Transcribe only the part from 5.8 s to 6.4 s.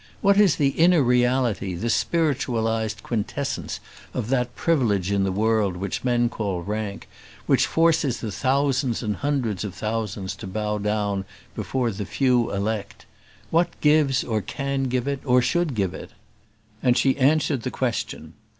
men